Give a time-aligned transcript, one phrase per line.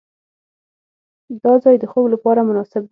[1.43, 2.79] دا ځای د خوب لپاره مناسب دی.